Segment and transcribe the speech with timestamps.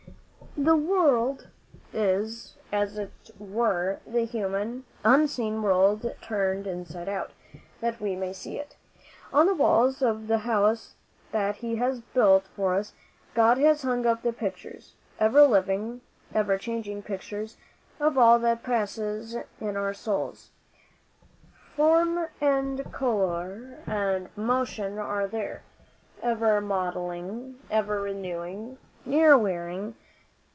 [0.57, 1.47] The world
[1.93, 7.31] is, as it were, the human, unseen world turned inside out,
[7.79, 8.75] that we may see it.
[9.31, 10.95] On the walls of the house
[11.31, 12.91] that he has built for us,
[13.33, 16.01] God has hung up the pictures ever living,
[16.33, 17.55] ever changing pictures
[17.97, 20.51] of all that passes in our souls.
[21.77, 25.63] Form and colour and motion are there,
[26.21, 29.95] ever modelling, ever renewing, never wearying.